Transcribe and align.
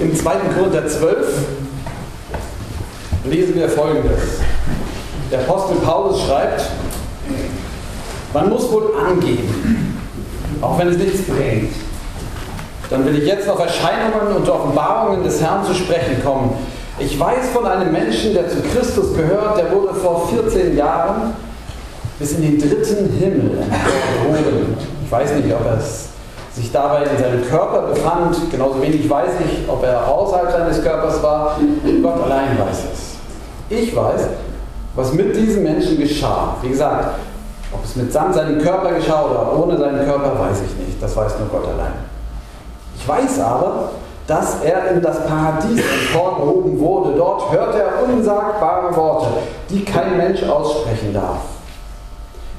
Im 0.00 0.14
2. 0.14 0.32
Korinther 0.56 0.88
12 0.88 1.46
lesen 3.26 3.54
wir 3.54 3.68
folgendes. 3.68 4.20
Der 5.30 5.40
Apostel 5.40 5.76
Paulus 5.76 6.22
schreibt, 6.22 6.64
man 8.32 8.48
muss 8.48 8.70
wohl 8.72 8.92
angeben, 9.08 9.96
auch 10.60 10.78
wenn 10.78 10.88
es 10.88 10.98
nichts 10.98 11.22
bringt. 11.22 11.72
Dann 12.90 13.06
will 13.06 13.18
ich 13.18 13.26
jetzt 13.26 13.48
auf 13.48 13.60
Erscheinungen 13.60 14.36
und 14.36 14.48
Offenbarungen 14.48 15.22
des 15.22 15.40
Herrn 15.40 15.64
zu 15.64 15.74
sprechen 15.74 16.22
kommen. 16.24 16.54
Ich 16.98 17.18
weiß 17.18 17.50
von 17.52 17.64
einem 17.64 17.92
Menschen, 17.92 18.34
der 18.34 18.48
zu 18.48 18.62
Christus 18.62 19.16
gehört, 19.16 19.58
der 19.58 19.70
wurde 19.72 19.94
vor 19.94 20.28
14 20.28 20.76
Jahren 20.76 21.34
bis 22.18 22.32
in 22.32 22.42
den 22.42 22.58
dritten 22.58 23.12
Himmel 23.16 23.64
gehoben. 24.22 24.76
Ich 25.04 25.10
weiß 25.10 25.34
nicht, 25.34 25.54
ob 25.54 25.64
er 25.64 25.80
sich 26.54 26.70
dabei 26.70 27.02
in 27.02 27.18
seinem 27.18 27.48
Körper 27.48 27.82
befand, 27.88 28.36
genauso 28.50 28.80
wenig 28.80 29.08
weiß 29.10 29.32
ich, 29.44 29.68
ob 29.68 29.82
er 29.82 30.06
außerhalb 30.06 30.52
seines 30.52 30.82
Körpers 30.82 31.22
war. 31.22 31.58
Gott 32.02 32.22
allein 32.22 32.58
weiß 32.58 32.84
es. 32.92 33.14
Ich 33.68 33.94
weiß, 33.94 34.28
was 34.94 35.12
mit 35.12 35.34
diesem 35.34 35.64
Menschen 35.64 35.98
geschah. 35.98 36.56
Wie 36.62 36.68
gesagt, 36.68 37.18
ob 37.72 37.84
es 37.84 37.96
mit 37.96 38.12
seinem 38.12 38.60
Körper 38.60 38.92
geschah 38.92 39.24
oder 39.24 39.58
ohne 39.58 39.76
seinen 39.76 40.04
Körper, 40.04 40.38
weiß 40.38 40.58
ich 40.60 40.86
nicht. 40.86 41.02
Das 41.02 41.16
weiß 41.16 41.34
nur 41.40 41.48
Gott 41.48 41.68
allein. 41.74 41.94
Ich 42.96 43.08
weiß 43.08 43.40
aber, 43.40 43.90
dass 44.28 44.62
er 44.62 44.92
in 44.92 45.02
das 45.02 45.26
Paradies 45.26 45.82
emporgehoben 45.82 46.78
wurde. 46.78 47.14
Dort 47.16 47.50
hört 47.50 47.74
er 47.74 48.04
unsagbare 48.04 48.94
Worte, 48.94 49.26
die 49.68 49.84
kein 49.84 50.16
Mensch 50.16 50.42
aussprechen 50.44 51.12
darf. 51.12 51.38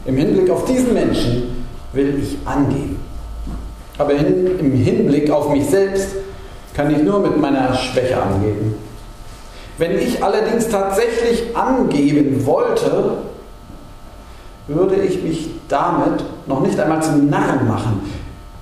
Im 0.05 0.17
Hinblick 0.17 0.49
auf 0.51 0.65
diesen 0.65 0.93
Menschen 0.93 1.65
will 1.93 2.19
ich 2.21 2.37
angeben. 2.45 3.04
Aber 3.97 4.13
in, 4.13 4.59
im 4.59 4.71
Hinblick 4.73 5.29
auf 5.29 5.49
mich 5.49 5.65
selbst 5.67 6.09
kann 6.73 6.93
ich 6.93 7.01
nur 7.01 7.19
mit 7.19 7.39
meiner 7.39 7.73
Schwäche 7.73 8.21
angeben. 8.21 8.75
Wenn 9.77 9.97
ich 9.97 10.23
allerdings 10.23 10.69
tatsächlich 10.69 11.55
angeben 11.55 12.45
wollte, 12.45 13.17
würde 14.67 14.95
ich 14.95 15.21
mich 15.21 15.49
damit 15.67 16.23
noch 16.47 16.61
nicht 16.61 16.79
einmal 16.79 17.01
zum 17.01 17.29
Narren 17.29 17.67
machen. 17.67 18.09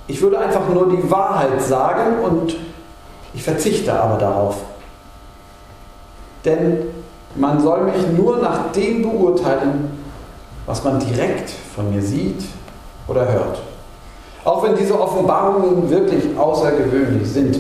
Ich 0.08 0.22
würde 0.22 0.40
einfach 0.40 0.68
nur 0.70 0.90
die 0.90 1.10
Wahrheit 1.10 1.62
sagen 1.62 2.20
und 2.24 2.56
ich 3.34 3.44
verzichte 3.44 3.94
aber 3.94 4.18
darauf. 4.18 4.58
Denn 6.46 6.78
man 7.36 7.60
soll 7.62 7.86
mich 7.86 8.08
nur 8.16 8.38
nach 8.38 8.72
dem 8.74 9.02
beurteilen, 9.02 9.98
was 10.66 10.84
man 10.84 11.00
direkt 11.00 11.50
von 11.50 11.94
mir 11.94 12.02
sieht 12.02 12.44
oder 13.08 13.32
hört. 13.32 13.62
Auch 14.46 14.64
wenn 14.64 14.76
diese 14.76 15.00
Offenbarungen 15.00 15.90
wirklich 15.90 16.38
außergewöhnlich 16.38 17.28
sind. 17.30 17.60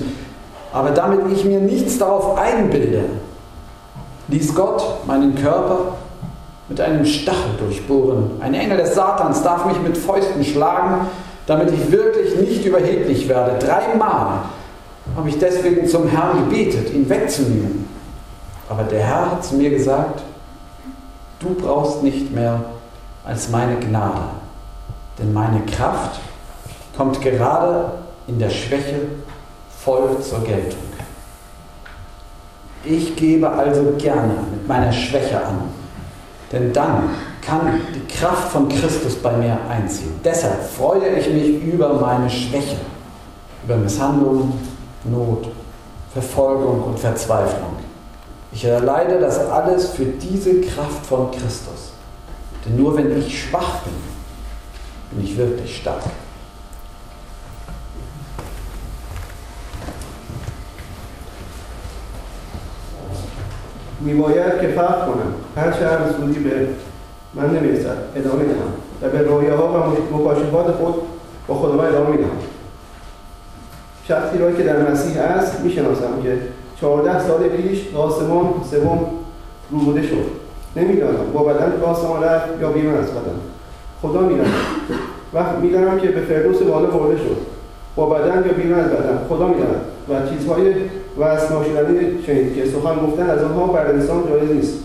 Aber 0.74 0.92
damit 0.92 1.32
ich 1.32 1.46
mir 1.46 1.60
nichts 1.60 1.98
darauf 1.98 2.38
einbilde, 2.38 3.06
ließ 4.28 4.56
Gott 4.56 5.06
meinen 5.06 5.36
Körper 5.36 5.96
mit 6.68 6.82
einem 6.82 7.06
Stachel 7.06 7.56
durchbohren. 7.60 8.32
Ein 8.42 8.54
Engel 8.54 8.78
des 8.78 8.96
Satans 8.96 9.44
darf 9.44 9.66
mich 9.66 9.80
mit 9.82 9.98
Fäusten 9.98 10.44
schlagen, 10.44 11.08
damit 11.46 11.72
ich 11.72 11.92
wirklich 11.92 12.36
nicht 12.38 12.66
überheblich 12.66 13.28
werde. 13.28 13.60
Dreimal 13.66 14.40
habe 15.16 15.30
ich 15.30 15.38
deswegen 15.38 15.88
zum 15.88 16.08
Herrn 16.08 16.50
gebetet, 16.50 16.94
ihn 16.94 17.08
wegzunehmen. 17.10 17.88
Aber 18.70 18.84
der 18.84 19.02
Herr 19.02 19.32
hat 19.32 19.46
zu 19.46 19.56
mir 19.56 19.70
gesagt, 19.70 20.22
du 21.40 21.54
brauchst 21.54 22.02
nicht 22.02 22.34
mehr 22.34 22.62
als 23.26 23.50
meine 23.50 23.76
Gnade, 23.76 24.22
denn 25.20 25.34
meine 25.34 25.62
Kraft 25.66 26.20
kommt 26.96 27.22
gerade 27.22 27.92
in 28.28 28.40
der 28.40 28.50
Schwäche 28.50 29.02
voll 29.84 30.20
zur 30.22 30.40
Geltung. 30.44 30.80
Ich 32.86 33.16
gebe 33.16 33.50
also 33.50 33.94
gerne 33.98 34.34
mit 34.52 34.68
meiner 34.68 34.92
Schwäche 34.92 35.38
an, 35.38 35.70
denn 36.52 36.74
dann 36.74 37.10
kann 37.42 37.80
die 37.94 38.14
Kraft 38.14 38.52
von 38.52 38.68
Christus 38.70 39.16
bei 39.16 39.32
mir 39.38 39.58
einziehen. 39.70 40.20
Deshalb 40.24 40.64
freue 40.64 41.18
ich 41.18 41.28
mich 41.30 41.64
über 41.64 41.94
meine 41.94 42.30
Schwäche, 42.30 42.78
über 43.64 43.78
Misshandlung, 43.78 44.54
Not, 45.06 45.50
Verfolgung 46.14 46.84
und 46.84 47.00
Verzweiflung. 47.00 47.76
Ich 48.52 48.66
erleide 48.66 49.20
das 49.20 49.40
alles 49.40 49.90
für 49.90 50.06
diese 50.06 50.62
Kraft 50.62 51.06
von 51.06 51.32
Christus. 51.32 51.94
Denn 52.66 52.78
nur 52.78 52.96
wenn 52.96 53.18
ich 53.18 53.44
schwach 53.44 53.80
bin, 53.80 53.94
bin 55.12 55.26
ich 55.26 55.38
wirklich 55.38 55.78
stark. 55.78 56.04
میباید 64.04 64.62
که 64.62 64.68
فرق 64.68 65.06
کنم. 65.06 65.34
هر 65.56 65.72
شهر 65.72 66.00
سودی 66.18 66.40
به 66.40 66.68
من 67.34 67.50
نمی‌رسد 67.50 67.98
ادامه 68.16 68.44
دهم. 68.44 68.74
و 69.02 69.10
به 69.10 69.22
رویه 69.22 69.54
ها 69.54 69.68
و 69.68 70.18
مکاشفات 70.18 70.72
خود 70.72 70.96
با 71.48 71.56
خداوند 71.56 71.88
ادامه 71.96 72.10
می‌دهم. 72.10 72.38
شخصی 74.08 74.38
را 74.38 74.52
که 74.52 74.64
در 74.64 74.92
مسیح 74.92 75.22
است 75.22 75.60
می‌شناسم 75.60 76.22
که 76.24 76.38
چهارده 76.82 77.28
سال 77.28 77.48
پیش 77.48 77.96
آسمان 77.96 78.54
سوم 78.72 79.00
روبوده 79.72 80.02
شد. 80.02 80.26
نمی‌دانم 80.76 81.32
با 81.34 81.44
بدن 81.44 81.74
به 81.80 81.86
آسمان 81.86 82.24
رفت 82.24 82.48
یا 82.62 82.70
بیرون 82.70 82.98
از 82.98 83.12
بدن. 83.12 83.40
خدا 84.02 84.22
می‌داند. 84.22 84.54
وقت 85.34 85.56
می‌دانم 85.62 86.00
که 86.00 86.08
به 86.08 86.22
فردوس 86.22 86.62
بالا 86.62 86.90
برده 86.90 87.18
شد. 87.18 87.38
با 87.96 88.06
بدن 88.06 88.46
یا 88.48 88.54
بیرون 88.54 88.80
از 88.80 88.92
بدن. 88.92 89.20
خدا 89.30 89.48
می‌داند. 89.48 89.82
و 90.10 90.30
چیزهای 90.30 90.74
وصل 91.20 91.54
ناشدنی 91.54 92.24
شنید 92.28 92.56
که 92.56 92.66
سخن 92.66 92.96
گفتن 93.08 93.30
از 93.30 93.44
آنها 93.44 93.68
بر 93.68 93.88
انسان 93.88 94.24
جایز 94.30 94.52
نیست. 94.52 94.78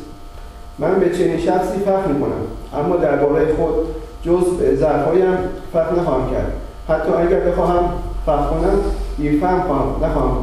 من 0.79 1.01
به 1.01 1.11
چنین 1.11 1.39
شخصی 1.39 1.79
فخر 1.79 2.07
می‌کنم 2.13 2.43
اما 2.75 2.97
درباره 2.97 3.47
خود 3.55 3.75
جز 4.23 4.77
ضعفهایم 4.79 5.37
فخر 5.73 6.01
نخواهم 6.01 6.31
کرد. 6.31 6.53
حتی 6.89 7.13
اگر 7.13 7.41
بخواهم 7.41 7.85
فخر 8.27 8.47
کنم 8.51 8.79
بیفهم 9.19 9.63
خواهم 9.63 10.05
نخواهم 10.05 10.37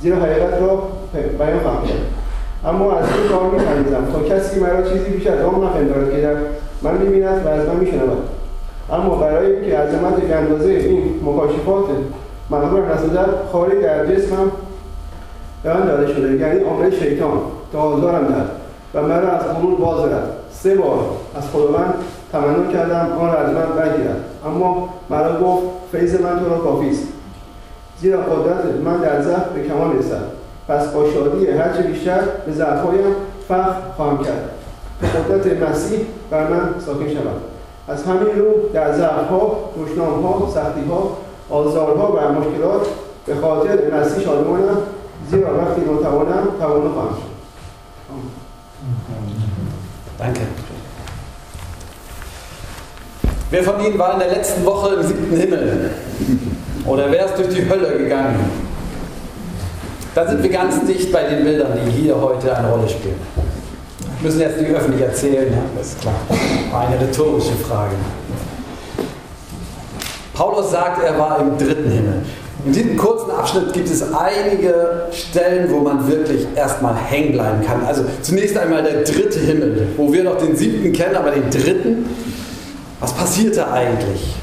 زیرا 0.00 0.16
حقیقت 0.16 0.60
را 0.60 0.82
بیان 1.38 1.60
خواهم 1.60 1.82
کرد. 1.82 1.98
اما 2.64 2.92
از 2.92 3.04
این 3.04 3.28
کار 3.28 3.50
میخندیدم 3.50 4.06
تا 4.12 4.36
کسی 4.36 4.60
مرا 4.60 4.82
چیزی 4.82 5.10
بیش 5.10 5.26
از 5.26 5.40
آن 5.40 5.64
نپندارد 5.64 6.12
که 6.12 6.20
در 6.20 6.34
من 6.82 6.98
می‌بیند 6.98 7.46
و 7.46 7.48
از 7.48 7.68
من 7.68 7.76
میشنود. 7.76 8.18
اما 8.92 9.16
برای 9.16 9.52
اینکه 9.52 9.78
عظمت 9.78 10.30
اندازه 10.30 10.70
این 10.70 11.20
مکاشفات 11.24 11.84
مغرور 12.50 12.94
نسازد 12.94 13.28
خاری 13.52 13.82
در 13.82 14.06
جسمم 14.06 14.50
به 15.64 15.70
داده 15.70 16.14
شده 16.14 16.36
یعنی 16.36 16.60
عامل 16.60 16.90
شیطان 16.90 17.40
تا 17.72 17.78
آزارم 17.78 18.26
دهد 18.26 18.50
و 18.94 19.02
مرا 19.02 19.30
از 19.30 19.42
غرور 19.42 19.74
باز 19.74 20.10
سه 20.52 20.74
بار 20.74 20.98
از 21.36 21.50
خداوند 21.50 21.94
تمنا 22.32 22.72
کردم 22.72 23.12
آن 23.20 23.26
را 23.26 23.38
از 23.38 23.52
من 23.54 23.66
بگیرد 23.82 24.24
اما 24.46 24.88
مرا 25.10 25.40
گفت 25.40 25.62
فیض 25.92 26.20
من 26.20 26.38
تو 26.38 26.48
را 26.48 26.58
کافی 26.58 26.90
است. 26.90 27.02
زیرا 28.00 28.20
قدرت 28.20 28.64
من 28.84 28.96
در 28.96 29.22
ضعف 29.22 29.48
به 29.48 29.68
کمال 29.68 29.98
رسد. 29.98 30.22
پس 30.68 30.86
با 30.86 31.10
شادی 31.10 31.46
هرچه 31.46 31.82
بیشتر 31.82 32.20
به 32.46 32.52
ضعفهایم 32.52 33.14
فخر 33.48 33.72
خواهم 33.96 34.24
کرد. 34.24 34.50
که 35.00 35.06
قدرت 35.06 35.70
مسیح 35.70 35.98
بر 36.30 36.48
من 36.48 36.74
ساکن 36.86 37.08
شود 37.08 37.40
از 37.88 38.04
همین 38.04 38.38
رو 38.38 38.68
در 38.72 38.92
ضعفها 38.92 39.58
دشنامها 39.84 40.50
سختیها 40.54 41.16
آزارها 41.50 42.12
و 42.12 42.32
مشکلات 42.32 42.86
به 43.26 43.34
خاطر 43.34 43.78
مسیح 44.00 44.24
شادمانم 44.24 44.76
ziwa 45.30 45.50
wakati 45.50 45.80
utaona 45.80 46.42
utaona 46.42 46.88
macho. 46.88 47.22
Danke. 50.18 50.40
Wer 53.50 53.62
von 53.62 53.80
Ihnen 53.84 53.98
war 53.98 54.14
in 54.14 54.18
der 54.20 54.30
letzten 54.30 54.64
Woche 54.64 54.94
im 54.94 55.02
siebten 55.02 55.36
Himmel? 55.36 55.90
Oder 56.86 57.10
wer 57.10 57.26
ist 57.26 57.38
durch 57.38 57.48
die 57.48 57.68
Hölle 57.68 57.98
gegangen? 57.98 58.50
Da 60.14 60.26
sind 60.26 60.42
wir 60.42 60.50
ganz 60.50 60.84
dicht 60.86 61.12
bei 61.12 61.24
den 61.24 61.44
Bildern, 61.44 61.78
die 61.84 61.90
hier 61.90 62.20
heute 62.20 62.56
eine 62.56 62.70
Rolle 62.70 62.88
spielen. 62.88 63.20
Wir 64.20 64.30
müssen 64.30 64.40
jetzt 64.40 64.60
nicht 64.60 64.70
öffentlich 64.70 65.02
erzählen, 65.02 65.52
ja, 65.52 65.62
das 65.76 65.88
ist 65.88 66.00
klar. 66.00 66.14
Eine 66.72 67.00
rhetorische 67.00 67.54
Frage. 67.54 67.94
Paulus 70.34 70.70
sagt, 70.70 71.02
er 71.02 71.18
war 71.18 71.40
im 71.40 71.56
dritten 71.58 71.90
Himmel. 71.90 72.22
In 72.64 72.72
diesem 72.72 72.96
kurzen 72.96 73.30
Abschnitt 73.30 73.74
gibt 73.74 73.90
es 73.90 74.02
einige 74.14 75.08
Stellen, 75.12 75.70
wo 75.70 75.80
man 75.80 76.08
wirklich 76.08 76.46
erstmal 76.56 76.94
hängen 76.96 77.32
bleiben 77.32 77.62
kann. 77.62 77.84
Also 77.84 78.04
zunächst 78.22 78.56
einmal 78.56 78.82
der 78.82 79.02
dritte 79.02 79.38
Himmel, 79.38 79.88
wo 79.98 80.10
wir 80.10 80.24
noch 80.24 80.38
den 80.38 80.56
siebten 80.56 80.92
kennen, 80.92 81.14
aber 81.14 81.30
den 81.30 81.50
dritten. 81.50 82.06
Was 83.00 83.12
passierte 83.12 83.70
eigentlich? 83.70 84.34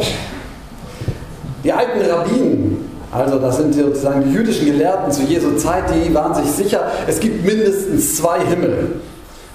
Die 1.64 1.74
alten 1.74 2.00
Rabbinen, 2.02 2.90
also 3.12 3.40
das 3.40 3.58
sind 3.58 3.74
sozusagen 3.74 4.24
die 4.24 4.34
jüdischen 4.34 4.68
Gelehrten 4.68 5.12
zu 5.12 5.24
Jesu 5.24 5.56
Zeit, 5.56 5.86
die 5.90 6.14
waren 6.14 6.36
sich 6.36 6.52
sicher, 6.52 6.92
es 7.08 7.20
gibt 7.20 7.44
mindestens 7.44 8.18
zwei 8.18 8.40
Himmel, 8.42 9.00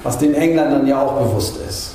was 0.02 0.18
den 0.18 0.34
Engländern 0.34 0.86
ja 0.88 1.02
auch 1.02 1.20
bewusst 1.20 1.56
ist. 1.68 1.92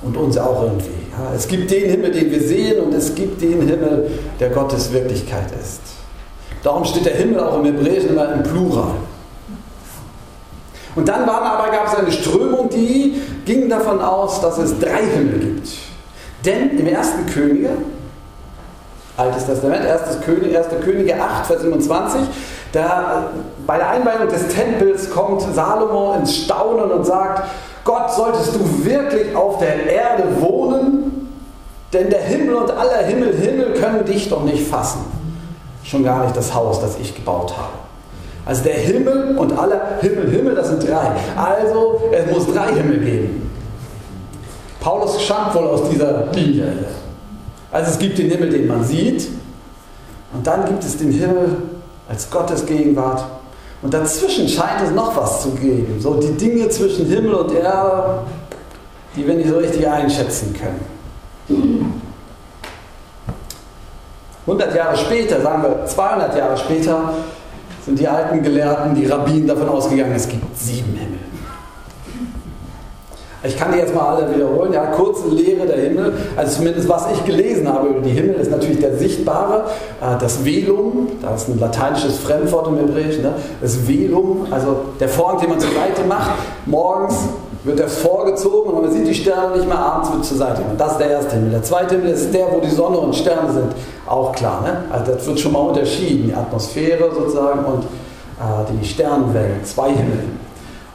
Und 0.00 0.16
uns 0.16 0.38
auch 0.38 0.62
irgendwie. 0.62 0.90
Es 1.36 1.48
gibt 1.48 1.70
den 1.70 1.90
Himmel, 1.90 2.12
den 2.12 2.30
wir 2.30 2.40
sehen, 2.40 2.80
und 2.80 2.94
es 2.94 3.14
gibt 3.14 3.42
den 3.42 3.60
Himmel, 3.66 4.10
der 4.38 4.50
Gottes 4.50 4.92
Wirklichkeit 4.92 5.48
ist. 5.60 5.97
Darum 6.68 6.84
steht 6.84 7.06
der 7.06 7.14
Himmel 7.14 7.40
auch 7.40 7.60
im 7.60 7.64
Hebräischen 7.64 8.10
immer 8.10 8.30
im 8.30 8.42
Plural. 8.42 8.90
Und 10.94 11.08
dann 11.08 11.26
war 11.26 11.40
aber, 11.40 11.72
gab 11.72 11.86
es 11.86 11.94
eine 11.94 12.12
Strömung, 12.12 12.68
die 12.68 13.22
ging 13.46 13.70
davon 13.70 14.02
aus, 14.02 14.42
dass 14.42 14.58
es 14.58 14.78
drei 14.78 15.00
Himmel 15.00 15.38
gibt. 15.38 15.70
Denn 16.44 16.78
im 16.78 16.86
ersten 16.86 17.24
Könige, 17.24 17.70
Altes 19.16 19.46
Testament, 19.46 19.86
1. 19.86 20.18
Könige, 20.26 20.58
1. 20.58 20.66
Könige 20.84 21.18
8, 21.18 21.46
Vers 21.46 21.62
27, 21.62 22.20
da 22.72 23.30
bei 23.66 23.78
der 23.78 23.88
Einweihung 23.88 24.28
des 24.28 24.48
Tempels 24.48 25.08
kommt 25.08 25.40
Salomo 25.40 26.16
ins 26.18 26.36
Staunen 26.36 26.90
und 26.90 27.06
sagt, 27.06 27.44
Gott, 27.84 28.12
solltest 28.12 28.54
du 28.54 28.84
wirklich 28.84 29.34
auf 29.34 29.56
der 29.56 29.90
Erde 29.90 30.24
wohnen? 30.38 31.30
Denn 31.94 32.10
der 32.10 32.20
Himmel 32.20 32.56
und 32.56 32.70
aller 32.70 33.04
Himmel, 33.04 33.34
Himmel 33.34 33.72
können 33.72 34.04
dich 34.04 34.28
doch 34.28 34.44
nicht 34.44 34.68
fassen. 34.68 35.17
Schon 35.88 36.04
gar 36.04 36.24
nicht 36.24 36.36
das 36.36 36.54
Haus, 36.54 36.80
das 36.80 36.98
ich 37.00 37.14
gebaut 37.14 37.56
habe. 37.56 37.72
Also 38.44 38.64
der 38.64 38.74
Himmel 38.74 39.38
und 39.38 39.58
aller 39.58 39.98
Himmel, 40.00 40.30
Himmel, 40.30 40.54
das 40.54 40.68
sind 40.68 40.86
drei. 40.86 41.12
Also 41.34 42.02
es 42.12 42.30
muss 42.30 42.46
drei 42.52 42.74
Himmel 42.74 42.98
geben. 42.98 43.50
Paulus 44.80 45.22
stammt 45.22 45.54
wohl 45.54 45.64
aus 45.64 45.88
dieser 45.88 46.26
Linie. 46.32 46.72
Also 47.72 47.90
es 47.90 47.98
gibt 47.98 48.18
den 48.18 48.30
Himmel, 48.30 48.50
den 48.50 48.66
man 48.66 48.84
sieht, 48.84 49.28
und 50.34 50.46
dann 50.46 50.66
gibt 50.66 50.84
es 50.84 50.98
den 50.98 51.10
Himmel 51.10 51.56
als 52.08 52.30
Gottes 52.30 52.66
Gegenwart. 52.66 53.24
Und 53.80 53.94
dazwischen 53.94 54.46
scheint 54.46 54.82
es 54.84 54.90
noch 54.90 55.16
was 55.16 55.42
zu 55.42 55.50
geben. 55.52 55.98
So 56.00 56.14
die 56.14 56.32
Dinge 56.32 56.68
zwischen 56.68 57.06
Himmel 57.06 57.32
und 57.34 57.52
Erde, 57.52 58.20
die 59.16 59.26
wir 59.26 59.34
nicht 59.34 59.48
so 59.48 59.56
richtig 59.56 59.88
einschätzen 59.88 60.54
können. 60.54 60.97
100 64.48 64.74
Jahre 64.74 64.96
später, 64.96 65.40
sagen 65.42 65.62
wir 65.62 65.84
200 65.84 66.36
Jahre 66.36 66.56
später, 66.56 67.12
sind 67.84 67.98
die 67.98 68.08
alten 68.08 68.42
Gelehrten, 68.42 68.94
die 68.94 69.06
Rabbinen 69.06 69.46
davon 69.46 69.68
ausgegangen, 69.68 70.14
es 70.14 70.28
gibt 70.28 70.58
sieben 70.58 70.94
Himmel. 70.94 71.18
Ich 73.44 73.56
kann 73.56 73.70
die 73.70 73.78
jetzt 73.78 73.94
mal 73.94 74.16
alle 74.16 74.34
wiederholen. 74.34 74.72
Ja, 74.72 74.86
kurze 74.86 75.28
Lehre 75.28 75.64
der 75.64 75.76
Himmel, 75.76 76.12
also 76.36 76.56
zumindest 76.56 76.88
was 76.88 77.06
ich 77.12 77.24
gelesen 77.24 77.72
habe 77.72 77.88
über 77.88 78.00
die 78.00 78.10
Himmel, 78.10 78.34
ist 78.34 78.50
natürlich 78.50 78.80
der 78.80 78.96
sichtbare, 78.96 79.66
äh, 80.00 80.18
das 80.18 80.44
Velum, 80.44 81.08
das 81.22 81.42
ist 81.42 81.48
ein 81.54 81.60
lateinisches 81.60 82.18
Fremdwort 82.18 82.66
im 82.66 82.78
Hebräischen, 82.78 83.22
ne? 83.22 83.34
das 83.60 83.86
Velum, 83.86 84.46
also 84.50 84.76
der 84.98 85.08
Vorhang, 85.08 85.40
den 85.40 85.50
man 85.50 85.60
zur 85.60 85.70
Seite 85.70 86.02
macht, 86.08 86.32
morgens 86.66 87.14
wird 87.62 87.78
er 87.78 87.88
vorgezogen 87.88 88.72
und 88.72 88.82
man 88.82 88.92
sieht 88.92 89.06
die 89.06 89.14
Sterne 89.14 89.56
nicht 89.56 89.68
mehr, 89.68 89.78
abends 89.78 90.12
wird 90.12 90.24
zur 90.24 90.36
Seite 90.38 90.62
gemacht. 90.62 90.76
Das 90.78 90.92
ist 90.92 91.00
der 91.00 91.10
erste 91.10 91.36
Himmel. 91.36 91.50
Der 91.50 91.62
zweite 91.62 91.94
Himmel 91.96 92.10
ist 92.10 92.34
der, 92.34 92.46
wo 92.50 92.60
die 92.60 92.70
Sonne 92.70 92.98
und 92.98 93.14
Sterne 93.14 93.52
sind. 93.52 93.72
Auch 94.08 94.32
klar, 94.32 94.62
ne? 94.62 94.84
Also 94.90 95.12
das 95.12 95.26
wird 95.26 95.40
schon 95.40 95.52
mal 95.52 95.60
unterschieden, 95.60 96.28
die 96.28 96.34
Atmosphäre 96.34 97.10
sozusagen 97.14 97.64
und 97.64 97.84
äh, 97.84 98.72
die 98.80 98.86
Sternenwelt, 98.86 99.66
zwei 99.66 99.90
Himmel. 99.90 100.24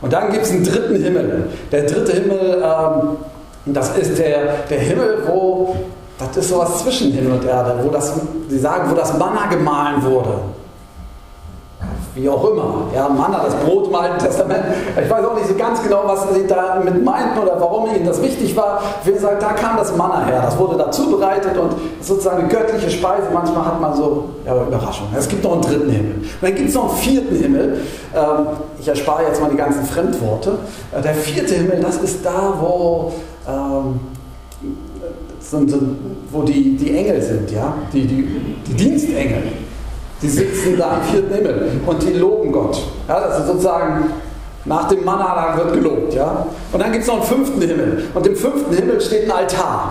Und 0.01 0.11
dann 0.11 0.31
gibt 0.31 0.45
es 0.45 0.51
einen 0.51 0.63
dritten 0.63 0.95
Himmel. 0.95 1.49
Der 1.71 1.83
dritte 1.83 2.11
Himmel, 2.13 2.63
ähm, 2.63 3.73
das 3.73 3.95
ist 3.97 4.17
der, 4.17 4.63
der 4.69 4.79
Himmel, 4.79 5.23
wo, 5.27 5.75
das 6.17 6.37
ist 6.37 6.49
sowas 6.49 6.79
zwischen 6.83 7.11
Himmel 7.11 7.33
und 7.33 7.45
Erde, 7.45 7.79
wo 7.83 7.89
das, 7.89 8.13
sie 8.49 8.59
sagen, 8.59 8.89
wo 8.89 8.95
das 8.95 9.17
Manna 9.17 9.45
gemahlen 9.49 10.03
wurde 10.03 10.39
wie 12.15 12.29
auch 12.29 12.49
immer. 12.49 12.87
Ja, 12.93 13.09
Manna, 13.09 13.43
das 13.43 13.55
Brot 13.55 13.87
im 13.87 13.95
Alten 13.95 14.19
Testament. 14.19 14.63
Ich 15.01 15.09
weiß 15.09 15.25
auch 15.25 15.35
nicht 15.35 15.47
so 15.47 15.55
ganz 15.55 15.81
genau, 15.81 16.03
was 16.05 16.33
sie 16.33 16.45
damit 16.47 17.03
meinten 17.03 17.39
oder 17.39 17.59
warum 17.59 17.89
ihnen 17.93 18.05
das 18.05 18.21
wichtig 18.21 18.55
war. 18.55 18.81
Wir 19.03 19.19
sagen, 19.19 19.37
da 19.39 19.53
kam 19.53 19.77
das 19.77 19.95
Manna 19.95 20.25
her. 20.25 20.41
Das 20.43 20.57
wurde 20.57 20.77
da 20.77 20.91
zubereitet 20.91 21.57
und 21.57 21.73
sozusagen 22.01 22.41
eine 22.41 22.47
göttliche 22.49 22.89
Speise. 22.89 23.27
Manchmal 23.33 23.65
hat 23.65 23.81
man 23.81 23.95
so 23.95 24.25
ja, 24.45 24.61
Überraschung. 24.61 25.07
Es 25.17 25.27
gibt 25.27 25.43
noch 25.43 25.53
einen 25.53 25.61
dritten 25.61 25.89
Himmel. 25.89 26.15
Und 26.15 26.41
dann 26.41 26.55
gibt 26.55 26.69
es 26.69 26.75
noch 26.75 26.89
einen 26.89 26.97
vierten 26.97 27.35
Himmel. 27.35 27.81
Ähm, 28.15 28.47
ich 28.79 28.87
erspare 28.87 29.23
jetzt 29.23 29.41
mal 29.41 29.49
die 29.49 29.57
ganzen 29.57 29.83
Fremdworte. 29.83 30.59
Äh, 30.91 31.01
der 31.01 31.15
vierte 31.15 31.55
Himmel, 31.55 31.79
das 31.81 31.97
ist 31.97 32.23
da, 32.25 32.53
wo 32.59 33.11
ähm, 33.47 33.99
wo 36.31 36.41
die, 36.41 36.75
die 36.75 36.97
Engel 36.97 37.21
sind, 37.21 37.51
ja? 37.51 37.75
die, 37.93 38.07
die, 38.07 38.27
die 38.65 38.73
Dienstengel. 38.73 39.43
Die 40.23 40.29
sitzen 40.29 40.77
da 40.77 40.97
im 40.97 41.03
vierten 41.03 41.33
Himmel 41.33 41.81
und 41.85 42.01
die 42.01 42.13
loben 42.13 42.51
Gott. 42.51 42.81
Ja, 43.07 43.19
das 43.19 43.39
ist 43.39 43.47
sozusagen 43.47 44.05
nach 44.65 44.87
dem 44.87 45.03
Manna 45.03 45.57
wird 45.57 45.73
gelobt. 45.73 46.13
Ja? 46.13 46.45
Und 46.71 46.81
dann 46.81 46.91
gibt 46.91 47.03
es 47.03 47.07
noch 47.07 47.17
einen 47.17 47.25
fünften 47.25 47.61
Himmel. 47.61 48.05
Und 48.13 48.25
im 48.25 48.35
fünften 48.35 48.73
Himmel 48.73 49.01
steht 49.01 49.25
ein 49.25 49.31
Altar. 49.31 49.89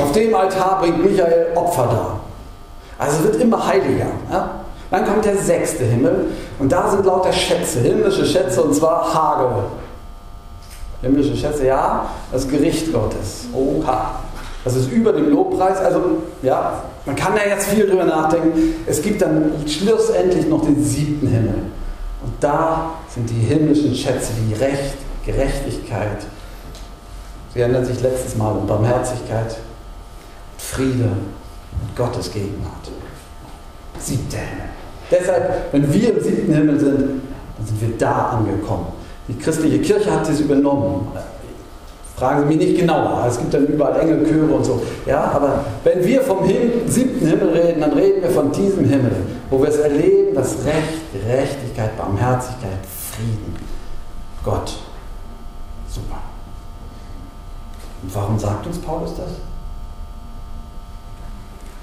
Auf 0.00 0.12
dem 0.12 0.34
Altar 0.34 0.78
bringt 0.80 1.04
Michael 1.04 1.48
Opfer 1.56 1.86
dar. 1.86 2.20
Also 2.98 3.24
wird 3.24 3.40
immer 3.40 3.66
heiliger. 3.66 4.06
Ja? 4.30 4.50
Dann 4.92 5.06
kommt 5.06 5.24
der 5.24 5.36
sechste 5.36 5.84
Himmel 5.84 6.26
und 6.58 6.70
da 6.70 6.90
sind 6.90 7.04
lauter 7.06 7.32
Schätze, 7.32 7.80
himmlische 7.80 8.26
Schätze 8.26 8.62
und 8.62 8.74
zwar 8.74 9.12
Hagel. 9.12 9.64
Himmlische 11.00 11.34
Schätze, 11.34 11.66
ja, 11.66 12.04
das 12.30 12.46
Gericht 12.46 12.92
Gottes. 12.92 13.46
Oha. 13.54 14.20
Das 14.64 14.76
ist 14.76 14.90
über 14.90 15.12
dem 15.12 15.30
Lobpreis. 15.30 15.78
Also, 15.78 16.22
ja, 16.42 16.84
man 17.04 17.16
kann 17.16 17.34
da 17.34 17.48
jetzt 17.48 17.68
viel 17.68 17.86
drüber 17.86 18.04
nachdenken. 18.04 18.74
Es 18.86 19.02
gibt 19.02 19.22
dann 19.22 19.52
schlussendlich 19.66 20.46
noch 20.46 20.64
den 20.64 20.82
siebten 20.82 21.26
Himmel. 21.26 21.54
Und 22.22 22.32
da 22.40 22.94
sind 23.08 23.28
die 23.28 23.34
himmlischen 23.34 23.94
Schätze 23.94 24.32
wie 24.46 24.54
Recht, 24.54 24.94
Gerechtigkeit. 25.26 26.18
Sie 27.52 27.60
erinnern 27.60 27.84
sich 27.84 28.00
letztes 28.00 28.36
Mal 28.36 28.52
um 28.52 28.66
Barmherzigkeit, 28.66 29.56
Friede 30.56 31.04
und 31.04 31.96
Gottes 31.96 32.32
Gegenwart. 32.32 32.90
Siebter 33.98 34.38
Himmel. 34.38 34.68
Deshalb, 35.10 35.72
wenn 35.72 35.92
wir 35.92 36.16
im 36.16 36.22
siebten 36.22 36.54
Himmel 36.54 36.80
sind, 36.80 36.98
dann 36.98 37.66
sind 37.66 37.80
wir 37.80 37.98
da 37.98 38.38
angekommen. 38.38 38.86
Die 39.28 39.36
christliche 39.36 39.80
Kirche 39.80 40.10
hat 40.10 40.28
es 40.28 40.40
übernommen. 40.40 41.08
Fragen 42.22 42.42
Sie 42.42 42.46
mich 42.54 42.68
nicht 42.68 42.78
genauer. 42.78 43.24
Es 43.26 43.36
gibt 43.36 43.52
dann 43.52 43.66
überall 43.66 43.98
Engelchöre 43.98 44.54
und 44.54 44.64
so. 44.64 44.80
Ja, 45.06 45.32
aber 45.34 45.64
wenn 45.82 46.04
wir 46.04 46.22
vom 46.22 46.44
Himmel, 46.44 46.82
siebten 46.86 47.26
Himmel 47.26 47.48
reden, 47.48 47.80
dann 47.80 47.92
reden 47.94 48.22
wir 48.22 48.30
von 48.30 48.52
diesem 48.52 48.84
Himmel, 48.84 49.10
wo 49.50 49.60
wir 49.60 49.68
es 49.68 49.78
erleben, 49.78 50.32
dass 50.32 50.54
Recht, 50.64 51.12
Gerechtigkeit, 51.12 51.98
Barmherzigkeit, 51.98 52.78
Frieden, 53.10 53.56
Gott. 54.44 54.72
Super. 55.88 56.18
Und 58.04 58.14
warum 58.14 58.38
sagt 58.38 58.68
uns 58.68 58.78
Paulus 58.78 59.16
das? 59.16 59.32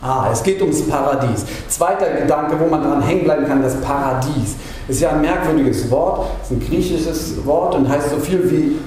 Ah, 0.01 0.29
es 0.31 0.41
geht 0.41 0.61
ums 0.61 0.87
Paradies. 0.87 1.43
Zweiter 1.67 2.11
Gedanke, 2.11 2.57
wo 2.57 2.67
man 2.67 2.81
dran 2.81 3.01
hängen 3.01 3.25
bleiben 3.25 3.45
kann, 3.45 3.61
das 3.61 3.75
Paradies. 3.81 4.55
Ist 4.87 5.01
ja 5.01 5.09
ein 5.09 5.19
merkwürdiges 5.19 5.91
Wort, 5.91 6.27
ist 6.41 6.51
ein 6.51 6.61
griechisches 6.61 7.45
Wort 7.45 7.75
und 7.75 7.89
heißt 7.89 8.11
so 8.11 8.19
viel 8.19 8.49
wie 8.49 8.77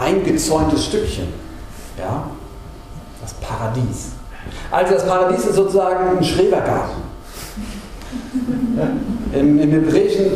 eingezäuntes 0.00 0.86
Stückchen. 0.86 1.28
Ja? 1.98 2.24
Das 3.20 3.34
Paradies. 3.34 4.12
Also 4.70 4.94
das 4.94 5.06
Paradies 5.06 5.44
ist 5.44 5.56
sozusagen 5.56 6.16
ein 6.16 6.24
Schrebergarten. 6.24 7.10
Im, 9.32 9.60
Im 9.60 9.70
Hebräischen 9.70 10.30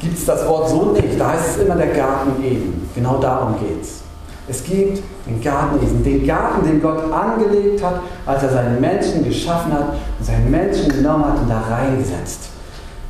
gibt 0.00 0.18
es 0.18 0.24
das 0.24 0.46
Wort 0.48 0.68
so 0.70 0.92
nicht. 0.92 1.18
Da 1.18 1.32
heißt 1.32 1.50
es 1.50 1.64
immer 1.64 1.76
der 1.76 1.88
Garten 1.88 2.42
Eden. 2.42 2.88
Genau 2.94 3.18
darum 3.18 3.54
geht 3.58 3.82
es. 3.82 4.00
Es 4.46 4.62
gibt 4.62 5.02
den 5.26 5.40
Garten 5.42 5.82
Eden, 5.82 6.02
den 6.04 6.26
Garten, 6.26 6.66
den 6.66 6.82
Gott 6.82 7.10
angelegt 7.10 7.82
hat, 7.82 8.00
als 8.26 8.42
er 8.42 8.50
seinen 8.50 8.80
Menschen 8.80 9.24
geschaffen 9.24 9.72
hat 9.72 9.94
und 10.18 10.24
seinen 10.24 10.50
Menschen 10.50 10.88
genommen 10.88 11.24
hat 11.24 11.38
und 11.40 11.48
da 11.48 11.60
reingesetzt. 11.60 12.50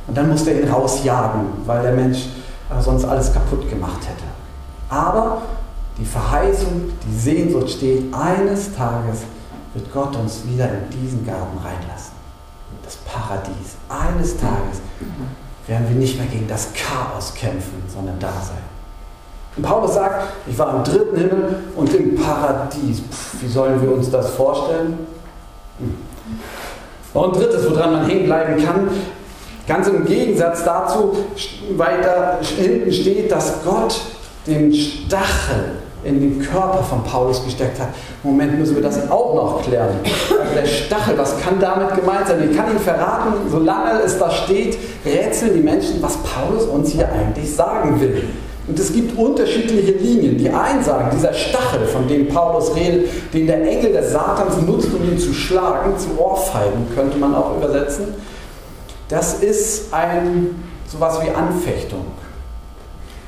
Und 0.07 0.15
dann 0.17 0.29
musste 0.29 0.51
er 0.51 0.61
ihn 0.61 0.69
rausjagen, 0.69 1.41
weil 1.65 1.81
der 1.81 1.93
Mensch 1.93 2.27
sonst 2.79 3.05
alles 3.05 3.33
kaputt 3.33 3.69
gemacht 3.69 4.01
hätte. 4.01 4.23
Aber 4.89 5.41
die 5.97 6.05
Verheißung, 6.05 6.91
die 7.07 7.17
Sehnsucht 7.17 7.69
steht, 7.69 8.13
eines 8.13 8.75
Tages 8.75 9.21
wird 9.73 9.91
Gott 9.93 10.15
uns 10.15 10.41
wieder 10.45 10.69
in 10.69 10.89
diesen 10.89 11.25
Garten 11.25 11.57
reinlassen. 11.57 12.13
Das 12.83 12.97
Paradies. 12.97 13.75
Eines 13.89 14.37
Tages 14.37 14.81
werden 15.67 15.87
wir 15.89 15.95
nicht 15.95 16.17
mehr 16.17 16.27
gegen 16.27 16.47
das 16.47 16.69
Chaos 16.73 17.33
kämpfen, 17.33 17.83
sondern 17.87 18.19
da 18.19 18.31
sein. 18.31 18.57
Und 19.55 19.63
Paulus 19.63 19.93
sagt, 19.93 20.33
ich 20.47 20.57
war 20.57 20.75
im 20.75 20.83
dritten 20.83 21.17
Himmel 21.17 21.63
und 21.75 21.93
im 21.93 22.15
Paradies. 22.15 22.99
Pff, 22.99 23.41
wie 23.41 23.47
sollen 23.47 23.81
wir 23.81 23.91
uns 23.93 24.11
das 24.11 24.31
vorstellen? 24.31 24.99
Hm. 25.79 25.95
Noch 27.13 27.33
ein 27.33 27.39
drittes, 27.39 27.69
woran 27.69 27.93
man 27.93 28.05
hängen 28.05 28.25
bleiben 28.25 28.63
kann. 28.63 28.89
Ganz 29.67 29.87
im 29.87 30.05
Gegensatz 30.05 30.63
dazu, 30.63 31.17
weiter 31.71 32.39
hinten 32.41 32.91
steht, 32.91 33.31
dass 33.31 33.63
Gott 33.63 33.99
den 34.45 34.73
Stachel 34.73 35.84
in 36.05 36.21
den 36.21 36.39
Körper 36.39 36.83
von 36.83 37.03
Paulus 37.03 37.43
gesteckt 37.43 37.79
hat. 37.79 37.89
Moment, 38.23 38.57
müssen 38.57 38.75
wir 38.75 38.83
das 38.83 39.09
auch 39.09 39.35
noch 39.35 39.63
klären. 39.63 39.95
Also 40.39 40.53
der 40.55 40.65
Stachel, 40.65 41.17
was 41.17 41.39
kann 41.41 41.59
damit 41.59 41.95
gemeint 41.95 42.27
sein? 42.27 42.47
Ich 42.49 42.55
kann 42.55 42.69
Ihnen 42.69 42.79
verraten, 42.79 43.33
solange 43.49 44.01
es 44.01 44.17
da 44.17 44.29
steht, 44.29 44.77
rätseln 45.03 45.55
die 45.55 45.61
Menschen, 45.61 46.01
was 46.01 46.17
Paulus 46.17 46.65
uns 46.65 46.91
hier 46.91 47.11
eigentlich 47.11 47.53
sagen 47.53 47.99
will. 47.99 48.23
Und 48.67 48.79
es 48.79 48.93
gibt 48.93 49.17
unterschiedliche 49.17 49.91
Linien. 49.91 50.37
Die 50.37 50.49
einen 50.49 50.83
sagen, 50.83 51.09
dieser 51.15 51.33
Stachel, 51.33 51.85
von 51.85 52.07
dem 52.07 52.27
Paulus 52.27 52.75
redet, 52.75 53.09
den 53.33 53.45
der 53.45 53.61
Engel 53.61 53.93
des 53.93 54.11
Satans 54.11 54.61
nutzt, 54.65 54.89
um 54.93 55.03
ihn 55.03 55.19
zu 55.19 55.33
schlagen, 55.33 55.97
zu 55.97 56.19
Ohrfeigen, 56.19 56.87
könnte 56.95 57.17
man 57.17 57.35
auch 57.35 57.57
übersetzen. 57.57 58.05
das 59.07 59.35
ist 59.35 59.93
ein 59.93 60.63
sowas 60.87 61.19
wie 61.23 61.29
Anfechtung. 61.29 62.05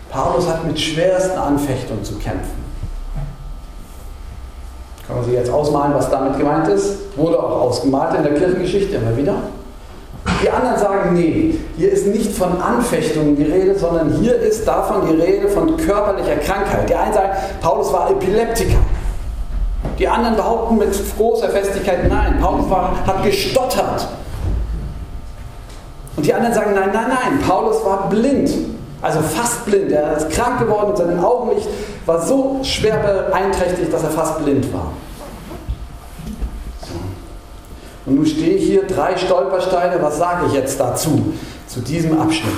Paulus 0.10 0.48
hat 0.48 0.66
mit 0.66 0.80
schwersten 0.80 1.38
Anfechtungen 1.38 2.04
zu 2.04 2.16
kämpfen. 2.16 2.67
Kann 5.08 5.16
man 5.16 5.26
sich 5.26 5.34
jetzt 5.34 5.50
ausmalen, 5.50 5.94
was 5.94 6.10
damit 6.10 6.38
gemeint 6.38 6.68
ist? 6.68 7.18
Wurde 7.18 7.40
auch 7.40 7.62
ausgemalt 7.62 8.16
in 8.18 8.24
der 8.24 8.34
Kirchengeschichte 8.34 8.98
immer 8.98 9.16
wieder. 9.16 9.36
Die 10.44 10.50
anderen 10.50 10.78
sagen, 10.78 11.14
nee, 11.14 11.56
hier 11.78 11.92
ist 11.92 12.08
nicht 12.08 12.36
von 12.36 12.62
Anfechtungen 12.62 13.36
die 13.38 13.44
Rede, 13.44 13.80
sondern 13.80 14.12
hier 14.20 14.36
ist 14.36 14.68
davon 14.68 15.08
die 15.08 15.16
Rede 15.16 15.48
von 15.48 15.78
körperlicher 15.78 16.36
Krankheit. 16.36 16.90
Die 16.90 16.96
einen 16.96 17.14
sagen, 17.14 17.32
Paulus 17.62 17.92
war 17.94 18.12
Epileptiker. 18.12 18.78
Die 19.98 20.08
anderen 20.08 20.36
behaupten 20.36 20.78
mit 20.78 20.90
großer 21.18 21.50
Festigkeit, 21.50 22.10
nein, 22.10 22.38
Paulus 22.42 22.70
war, 22.70 22.92
hat 23.08 23.24
gestottert. 23.24 24.08
Und 26.18 26.26
die 26.26 26.34
anderen 26.34 26.54
sagen, 26.54 26.74
nein, 26.76 26.90
nein, 26.94 27.08
nein, 27.08 27.40
Paulus 27.48 27.84
war 27.86 28.10
blind. 28.10 28.52
Also 29.02 29.20
fast 29.22 29.66
blind. 29.66 29.92
Er 29.92 30.18
ist 30.18 30.30
krank 30.32 30.60
geworden 30.60 30.90
und 30.90 30.98
sein 30.98 31.24
Augenlicht 31.24 31.68
war 32.08 32.26
so 32.26 32.62
schwer 32.64 32.98
beeinträchtigt, 32.98 33.92
dass 33.92 34.04
er 34.04 34.10
fast 34.10 34.44
blind 34.44 34.74
war. 34.74 34.94
Und 38.06 38.16
nun 38.16 38.26
stehe 38.26 38.56
ich 38.56 38.66
hier, 38.66 38.84
drei 38.84 39.18
Stolpersteine. 39.18 40.02
Was 40.02 40.18
sage 40.18 40.46
ich 40.48 40.54
jetzt 40.54 40.80
dazu, 40.80 41.34
zu 41.68 41.82
diesem 41.82 42.18
Abschnitt? 42.18 42.54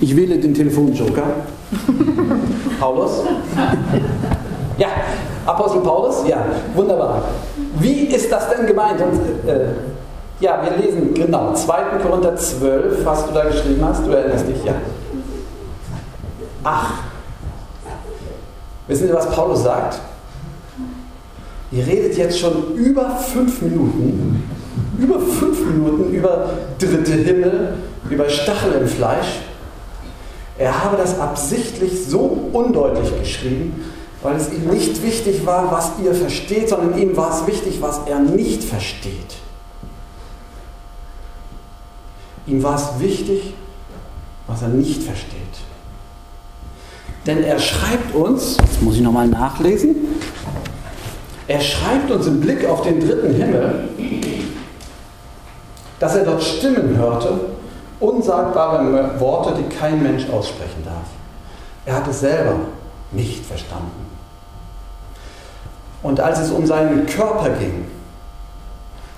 Ich 0.00 0.16
wähle 0.16 0.38
den 0.38 0.52
Telefonjoker. 0.52 1.22
Paulus? 2.80 3.22
Ja, 4.76 4.88
Apostel 5.46 5.80
Paulus? 5.80 6.26
Ja, 6.26 6.44
wunderbar. 6.74 7.22
Wie 7.78 8.06
ist 8.06 8.32
das 8.32 8.50
denn 8.50 8.66
gemeint? 8.66 9.00
Und, 9.00 9.48
äh, 9.48 9.66
ja, 10.40 10.60
wir 10.62 10.84
lesen 10.84 11.14
genau 11.14 11.52
2. 11.52 11.74
Korinther 12.02 12.34
12, 12.34 13.04
was 13.04 13.26
du 13.26 13.34
da 13.34 13.44
geschrieben 13.44 13.84
hast. 13.84 14.04
Du 14.04 14.10
erinnerst 14.10 14.48
dich, 14.48 14.64
ja. 14.64 14.74
Ach, 16.70 16.92
wissen 18.88 19.08
Sie, 19.08 19.14
was 19.14 19.30
Paulus 19.30 19.62
sagt? 19.62 20.00
Ihr 21.72 21.86
redet 21.86 22.18
jetzt 22.18 22.38
schon 22.38 22.74
über 22.74 23.16
fünf 23.16 23.62
Minuten, 23.62 24.42
über 24.98 25.18
fünf 25.18 25.64
Minuten 25.64 26.12
über 26.12 26.50
dritte 26.78 27.12
Himmel, 27.12 27.78
über 28.10 28.28
Stachel 28.28 28.72
im 28.72 28.86
Fleisch. 28.86 29.40
Er 30.58 30.84
habe 30.84 30.98
das 30.98 31.18
absichtlich 31.18 32.04
so 32.06 32.50
undeutlich 32.52 33.18
geschrieben, 33.18 33.90
weil 34.22 34.36
es 34.36 34.52
ihm 34.52 34.68
nicht 34.68 35.02
wichtig 35.02 35.46
war, 35.46 35.72
was 35.72 35.92
ihr 36.04 36.14
versteht, 36.14 36.68
sondern 36.68 36.98
ihm 36.98 37.16
war 37.16 37.30
es 37.30 37.46
wichtig, 37.46 37.80
was 37.80 38.00
er 38.06 38.18
nicht 38.18 38.62
versteht. 38.62 39.36
Ihm 42.46 42.62
war 42.62 42.74
es 42.74 43.00
wichtig, 43.00 43.54
was 44.46 44.60
er 44.60 44.68
nicht 44.68 45.02
versteht. 45.02 45.67
Denn 47.26 47.44
er 47.44 47.58
schreibt 47.58 48.14
uns, 48.14 48.56
jetzt 48.58 48.82
muss 48.82 48.96
ich 48.96 49.02
nochmal 49.02 49.28
nachlesen, 49.28 49.96
er 51.46 51.60
schreibt 51.60 52.10
uns 52.10 52.26
im 52.26 52.40
Blick 52.40 52.66
auf 52.66 52.82
den 52.82 53.00
dritten 53.00 53.34
Himmel, 53.34 53.88
dass 55.98 56.14
er 56.14 56.24
dort 56.24 56.42
Stimmen 56.42 56.96
hörte, 56.96 57.40
unsagbare 58.00 59.18
Worte, 59.18 59.54
die 59.58 59.74
kein 59.74 60.02
Mensch 60.02 60.28
aussprechen 60.30 60.84
darf. 60.84 61.06
Er 61.86 61.96
hat 61.96 62.08
es 62.08 62.20
selber 62.20 62.56
nicht 63.12 63.44
verstanden. 63.44 64.06
Und 66.02 66.20
als 66.20 66.38
es 66.38 66.50
um 66.50 66.66
seinen 66.66 67.06
Körper 67.06 67.50
ging 67.58 67.86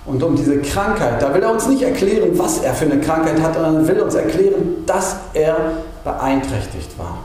und 0.05 0.23
um 0.23 0.35
diese 0.35 0.61
Krankheit, 0.61 1.21
da 1.21 1.33
will 1.33 1.43
er 1.43 1.51
uns 1.51 1.67
nicht 1.67 1.83
erklären, 1.83 2.31
was 2.39 2.59
er 2.59 2.73
für 2.73 2.85
eine 2.85 2.99
Krankheit 2.99 3.41
hat, 3.41 3.53
sondern 3.53 3.87
will 3.87 3.99
uns 3.99 4.15
erklären, 4.15 4.83
dass 4.85 5.17
er 5.33 5.57
beeinträchtigt 6.03 6.97
war. 6.97 7.19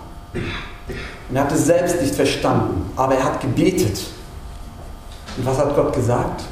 Und 1.28 1.36
er 1.36 1.44
hat 1.44 1.52
es 1.52 1.66
selbst 1.66 2.00
nicht 2.00 2.14
verstanden, 2.14 2.90
aber 2.96 3.16
er 3.16 3.24
hat 3.24 3.40
gebetet. 3.40 3.98
Und 5.36 5.44
was 5.46 5.58
hat 5.58 5.74
Gott 5.74 5.92
gesagt? 5.92 6.44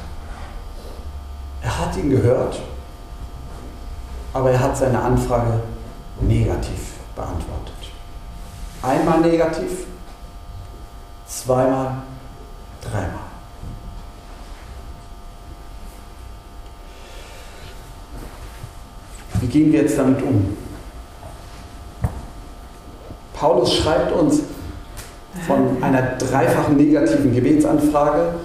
Er 1.61 1.79
hat 1.79 1.95
ihn 1.97 2.09
gehört, 2.09 2.59
aber 4.33 4.51
er 4.51 4.59
hat 4.59 4.77
seine 4.77 5.01
Anfrage 5.01 5.61
negativ 6.21 6.93
beantwortet. 7.15 7.73
Einmal 8.81 9.21
negativ, 9.21 9.87
zweimal, 11.25 11.95
dreimal. 12.83 13.25
Wie 19.41 19.47
gehen 19.47 19.71
wir 19.71 19.81
jetzt 19.81 19.97
damit 19.97 20.21
um? 20.21 20.55
Paulus 23.33 23.73
schreibt 23.73 24.11
uns 24.11 24.41
von 25.47 25.83
einer 25.83 26.01
dreifachen 26.17 26.77
negativen 26.77 27.33
Gebetsanfrage 27.33 28.35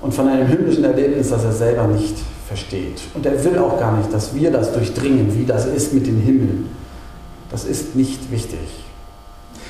und 0.00 0.12
von 0.12 0.28
einem 0.28 0.46
himmlischen 0.46 0.84
Erlebnis, 0.84 1.30
das 1.30 1.44
er 1.44 1.52
selber 1.52 1.86
nicht 1.86 2.16
versteht. 2.48 3.00
Und 3.14 3.24
er 3.24 3.42
will 3.44 3.58
auch 3.58 3.78
gar 3.78 3.96
nicht, 3.96 4.12
dass 4.12 4.34
wir 4.34 4.50
das 4.50 4.72
durchdringen, 4.72 5.38
wie 5.38 5.46
das 5.46 5.66
ist 5.66 5.94
mit 5.94 6.06
dem 6.06 6.20
Himmel. 6.20 6.64
Das 7.50 7.64
ist 7.64 7.94
nicht 7.94 8.30
wichtig. 8.30 8.58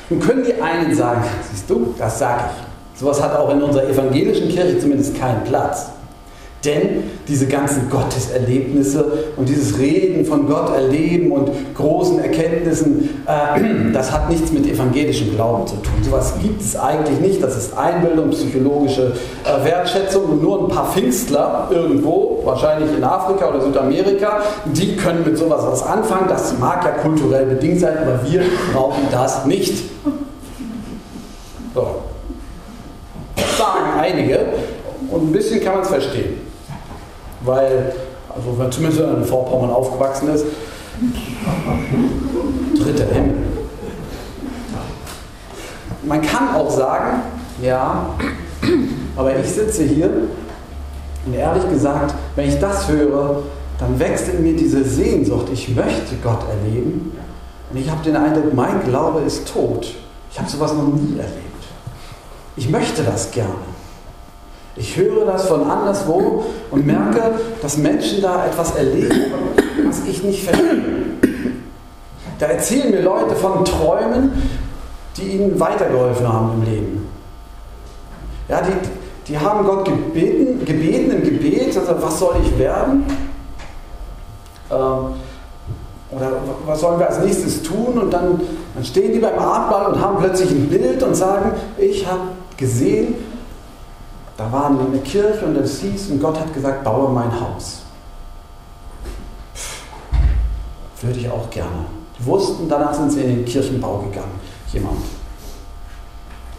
Nun 0.08 0.20
können 0.20 0.44
die 0.44 0.60
einen 0.60 0.94
sagen, 0.94 1.22
siehst 1.50 1.68
du, 1.68 1.94
das 1.98 2.18
sage 2.18 2.44
ich. 2.46 3.00
Sowas 3.00 3.22
hat 3.22 3.36
auch 3.36 3.50
in 3.50 3.62
unserer 3.62 3.88
evangelischen 3.88 4.48
Kirche 4.48 4.78
zumindest 4.78 5.18
keinen 5.18 5.44
Platz. 5.44 5.86
Denn 6.64 7.10
diese 7.26 7.48
ganzen 7.48 7.90
Gotteserlebnisse 7.90 9.30
und 9.36 9.48
dieses 9.48 9.78
Reden 9.78 10.24
von 10.24 10.46
Gott 10.46 10.72
erleben 10.72 11.32
und 11.32 11.50
großen 11.74 12.20
Erkenntnissen, 12.20 13.24
äh, 13.26 13.90
das 13.92 14.12
hat 14.12 14.30
nichts 14.30 14.52
mit 14.52 14.66
evangelischem 14.66 15.34
Glauben 15.34 15.66
zu 15.66 15.74
tun. 15.76 15.92
Sowas 16.02 16.34
gibt 16.40 16.60
es 16.60 16.76
eigentlich 16.76 17.18
nicht. 17.18 17.42
Das 17.42 17.56
ist 17.56 17.76
Einbildung, 17.76 18.30
psychologische 18.30 19.12
äh, 19.44 19.64
Wertschätzung 19.64 20.24
und 20.24 20.42
nur 20.42 20.64
ein 20.64 20.68
paar 20.68 20.92
Pfingstler 20.92 21.68
irgendwo, 21.72 22.42
wahrscheinlich 22.44 22.96
in 22.96 23.02
Afrika 23.02 23.48
oder 23.48 23.60
Südamerika, 23.60 24.42
die 24.66 24.96
können 24.96 25.24
mit 25.24 25.36
sowas 25.36 25.62
was 25.66 25.82
anfangen. 25.82 26.28
Das 26.28 26.56
mag 26.60 26.84
ja 26.84 26.90
kulturell 26.90 27.46
bedingt 27.46 27.80
sein, 27.80 27.98
aber 27.98 28.20
wir 28.30 28.42
brauchen 28.72 29.02
das 29.10 29.46
nicht. 29.46 29.82
So. 31.74 31.86
Das 33.34 33.58
sagen 33.58 33.98
einige 33.98 34.38
und 35.10 35.28
ein 35.28 35.32
bisschen 35.32 35.60
kann 35.60 35.74
man 35.74 35.82
es 35.82 35.88
verstehen 35.88 36.51
weil, 37.44 37.92
also 38.28 38.58
wenn 38.58 38.70
zumindest 38.70 39.02
in 39.02 39.24
Vorpommern 39.24 39.70
aufgewachsen 39.70 40.34
ist, 40.34 40.46
dritter 42.78 43.12
Himmel. 43.12 43.34
Man 46.04 46.20
kann 46.22 46.54
auch 46.54 46.70
sagen, 46.70 47.22
ja, 47.62 48.14
aber 49.16 49.36
ich 49.36 49.48
sitze 49.48 49.84
hier 49.84 50.10
und 51.24 51.34
ehrlich 51.34 51.68
gesagt, 51.70 52.14
wenn 52.34 52.48
ich 52.48 52.58
das 52.58 52.88
höre, 52.88 53.42
dann 53.78 53.98
wächst 53.98 54.28
in 54.28 54.42
mir 54.42 54.56
diese 54.56 54.84
Sehnsucht, 54.84 55.46
ich 55.52 55.74
möchte 55.74 56.16
Gott 56.22 56.40
erleben. 56.48 57.16
Und 57.70 57.78
ich 57.78 57.90
habe 57.90 58.02
den 58.04 58.16
Eindruck, 58.16 58.52
mein 58.52 58.82
Glaube 58.84 59.20
ist 59.20 59.52
tot. 59.52 59.94
Ich 60.30 60.38
habe 60.38 60.48
sowas 60.48 60.72
noch 60.72 60.86
nie 60.86 61.18
erlebt. 61.18 61.42
Ich 62.56 62.68
möchte 62.68 63.02
das 63.02 63.30
gerne. 63.30 63.71
Ich 64.74 64.96
höre 64.96 65.26
das 65.26 65.46
von 65.48 65.68
anderswo 65.68 66.44
und 66.70 66.86
merke, 66.86 67.32
dass 67.60 67.76
Menschen 67.76 68.22
da 68.22 68.46
etwas 68.46 68.74
erleben, 68.74 69.22
was 69.86 70.06
ich 70.06 70.22
nicht 70.22 70.44
verstehe. 70.44 70.82
Da 72.38 72.46
erzählen 72.46 72.90
mir 72.90 73.02
Leute 73.02 73.36
von 73.36 73.64
Träumen, 73.64 74.32
die 75.16 75.22
ihnen 75.22 75.60
weitergeholfen 75.60 76.26
haben 76.26 76.52
im 76.54 76.72
Leben. 76.72 77.08
Ja, 78.48 78.62
die, 78.62 78.72
die 79.28 79.38
haben 79.38 79.66
Gott 79.66 79.84
gebeten, 79.84 80.64
gebeten 80.64 81.12
im 81.12 81.22
Gebet, 81.22 81.76
also 81.76 82.02
was 82.02 82.18
soll 82.18 82.36
ich 82.42 82.58
werden? 82.58 83.04
Ähm, 84.70 85.14
oder 86.10 86.32
was 86.66 86.80
sollen 86.80 86.98
wir 86.98 87.08
als 87.08 87.20
nächstes 87.20 87.62
tun? 87.62 87.98
Und 87.98 88.12
dann, 88.12 88.40
dann 88.74 88.84
stehen 88.84 89.12
die 89.12 89.18
beim 89.18 89.38
Abendmahl 89.38 89.92
und 89.92 90.00
haben 90.00 90.18
plötzlich 90.18 90.50
ein 90.50 90.68
Bild 90.68 91.02
und 91.02 91.14
sagen, 91.14 91.52
ich 91.78 92.06
habe 92.06 92.20
gesehen, 92.56 93.14
da 94.42 94.50
waren 94.50 94.76
wir 94.78 94.86
in 94.86 94.92
der 94.92 95.02
Kirche 95.02 95.44
und 95.44 95.56
es 95.56 95.80
hieß, 95.80 96.10
und 96.10 96.20
Gott 96.20 96.38
hat 96.38 96.52
gesagt, 96.52 96.82
baue 96.82 97.10
mein 97.12 97.30
Haus. 97.32 97.82
Pff, 99.54 99.82
würde 101.02 101.20
ich 101.20 101.30
auch 101.30 101.48
gerne. 101.50 101.86
Die 102.18 102.26
wussten, 102.26 102.68
danach 102.68 102.92
sind 102.92 103.12
sie 103.12 103.20
in 103.20 103.36
den 103.36 103.44
Kirchenbau 103.44 103.98
gegangen. 103.98 104.40
Jemand. 104.72 104.98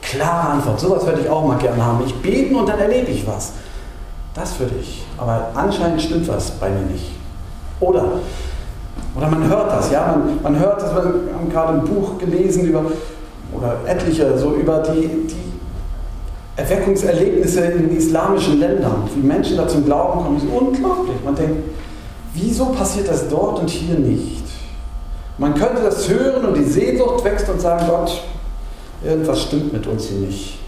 Klare 0.01 0.49
Antwort, 0.49 0.79
sowas 0.79 1.05
würde 1.05 1.21
ich 1.21 1.29
auch 1.29 1.45
mal 1.45 1.57
gerne 1.57 1.83
haben. 1.83 2.03
Ich 2.05 2.15
beten 2.21 2.55
und 2.55 2.69
dann 2.69 2.79
erlebe 2.79 3.11
ich 3.11 3.27
was. 3.27 3.53
Das 4.33 4.57
würde 4.59 4.75
ich. 4.79 5.05
Aber 5.17 5.49
anscheinend 5.53 6.01
stimmt 6.01 6.27
was 6.27 6.51
bei 6.51 6.69
mir 6.69 6.85
nicht. 6.85 7.11
Oder, 7.79 8.05
oder 9.15 9.27
man 9.27 9.47
hört 9.47 9.71
das, 9.71 9.91
ja, 9.91 10.07
man, 10.07 10.41
man 10.41 10.59
hört 10.59 10.81
das, 10.81 10.93
wir 10.95 11.01
haben 11.01 11.49
gerade 11.49 11.73
ein 11.73 11.83
Buch 11.83 12.17
gelesen 12.17 12.65
über, 12.65 12.85
oder 13.51 13.77
etliche, 13.85 14.37
so 14.37 14.53
über 14.53 14.79
die, 14.79 15.27
die 15.27 15.52
Erweckungserlebnisse 16.55 17.62
in 17.62 17.98
islamischen 17.98 18.60
Ländern, 18.60 19.10
wie 19.15 19.25
Menschen 19.25 19.57
da 19.57 19.67
zum 19.67 19.86
Glauben 19.86 20.24
kommen, 20.24 20.38
ist 20.38 20.45
unglaublich. 20.45 21.17
Man 21.24 21.36
denkt, 21.36 21.63
Wieso 22.33 22.65
passiert 22.65 23.07
das 23.07 23.29
dort 23.29 23.60
und 23.60 23.69
hier 23.69 23.98
nicht? 23.98 24.43
Man 25.38 25.53
könnte 25.53 25.83
das 25.83 26.10
hören 26.10 26.45
und 26.45 26.57
die 26.57 26.63
Sehnsucht 26.63 27.24
wächst 27.24 27.48
und 27.50 27.62
sagen, 27.62 27.86
Gott, 27.88 28.24
irgendwas 29.03 29.43
stimmt 29.43 29.72
mit 29.72 29.86
uns 29.86 30.05
hier 30.05 30.17
nicht. 30.17 30.60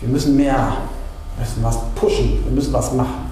Wir 0.00 0.08
müssen 0.08 0.36
mehr, 0.36 0.76
wir 1.36 1.44
müssen 1.44 1.62
was 1.62 1.78
pushen, 1.94 2.44
wir 2.44 2.52
müssen 2.52 2.72
was 2.72 2.92
machen. 2.92 3.30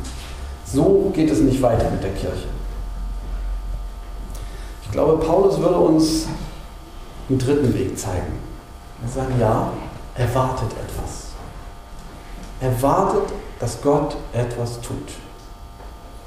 So 0.64 1.10
geht 1.14 1.30
es 1.30 1.40
nicht 1.40 1.62
weiter 1.62 1.90
mit 1.90 2.02
der 2.02 2.12
Kirche. 2.12 2.48
Ich 4.84 4.90
glaube, 4.90 5.24
Paulus 5.24 5.58
würde 5.60 5.76
uns 5.76 6.26
einen 7.28 7.38
dritten 7.38 7.72
Weg 7.74 7.96
zeigen. 7.96 8.38
Wir 9.00 9.10
sagen, 9.10 9.34
ja, 9.40 9.72
erwartet 10.16 10.70
etwas. 10.72 11.28
Erwartet, 12.60 13.32
dass 13.58 13.80
Gott 13.80 14.16
etwas 14.32 14.80
tut. 14.80 14.96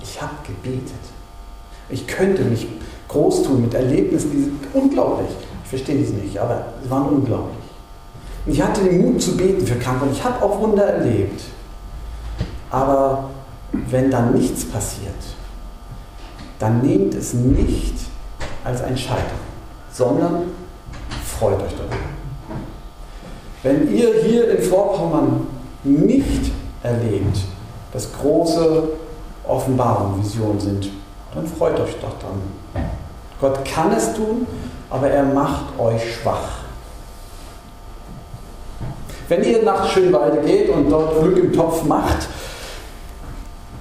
Ich 0.01 0.21
habe 0.21 0.33
gebetet. 0.45 0.91
Ich 1.89 2.07
könnte 2.07 2.43
mich 2.43 2.67
groß 3.07 3.43
tun 3.43 3.61
mit 3.61 3.73
Erlebnissen, 3.73 4.31
die 4.31 4.43
sind 4.43 4.59
unglaublich. 4.73 5.29
Ich 5.63 5.69
verstehe 5.69 5.97
dies 5.97 6.11
nicht, 6.11 6.37
aber 6.39 6.65
sie 6.83 6.89
waren 6.89 7.09
unglaublich. 7.09 7.57
Ich 8.45 8.61
hatte 8.61 8.83
den 8.83 9.01
Mut 9.01 9.21
zu 9.21 9.37
beten 9.37 9.65
für 9.65 9.75
Kranke 9.75 10.05
und 10.05 10.11
ich 10.11 10.23
habe 10.23 10.43
auch 10.43 10.59
Wunder 10.59 10.83
erlebt. 10.83 11.41
Aber 12.69 13.29
wenn 13.71 14.11
dann 14.11 14.33
nichts 14.33 14.65
passiert, 14.65 15.13
dann 16.59 16.81
nehmt 16.81 17.13
es 17.13 17.33
nicht 17.33 17.93
als 18.63 18.81
ein 18.81 18.97
Scheitern, 18.97 19.39
sondern 19.91 20.43
freut 21.37 21.61
euch. 21.61 21.72
Wenn 23.63 23.95
ihr 23.95 24.13
hier 24.23 24.57
in 24.57 24.61
Vorpommern 24.61 25.47
nicht 25.83 26.51
erlebt, 26.83 27.37
dass 27.93 28.11
große 28.11 28.89
Offenbarungen, 29.47 30.21
Visionen 30.21 30.59
sind, 30.59 30.89
dann 31.33 31.47
freut 31.47 31.79
euch 31.79 31.95
doch 32.01 32.19
dran. 32.19 32.41
Gott 33.39 33.63
kann 33.65 33.93
es 33.93 34.13
tun, 34.13 34.45
aber 34.89 35.09
er 35.09 35.23
macht 35.23 35.79
euch 35.79 36.01
schwach. 36.15 36.59
Wenn 39.29 39.43
ihr 39.43 39.63
nach 39.63 39.89
Schönwalde 39.89 40.41
geht 40.45 40.69
und 40.69 40.89
dort 40.89 41.21
Glück 41.21 41.37
im 41.37 41.53
Topf 41.53 41.83
macht, 41.85 42.27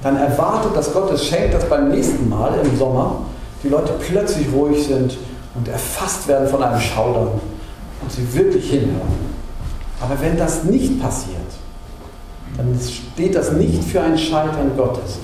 dann 0.02 0.16
erwartet, 0.16 0.76
dass 0.76 0.92
Gott 0.92 1.10
es 1.10 1.24
schenkt, 1.26 1.54
dass 1.54 1.68
beim 1.68 1.90
nächsten 1.90 2.28
Mal 2.28 2.58
im 2.62 2.78
Sommer 2.78 3.22
die 3.62 3.68
Leute 3.68 3.92
plötzlich 3.98 4.46
ruhig 4.52 4.86
sind 4.86 5.16
und 5.54 5.68
erfasst 5.68 6.28
werden 6.28 6.48
von 6.48 6.62
einem 6.62 6.80
Schaudern 6.80 7.40
und 8.00 8.12
sie 8.12 8.32
wirklich 8.34 8.70
hinhören. 8.70 9.31
Aber 10.02 10.20
wenn 10.20 10.36
das 10.36 10.64
nicht 10.64 11.00
passiert, 11.00 11.36
dann 12.56 12.78
steht 12.80 13.34
das 13.34 13.52
nicht 13.52 13.84
für 13.84 14.00
ein 14.00 14.18
Scheitern 14.18 14.76
Gottes. 14.76 15.18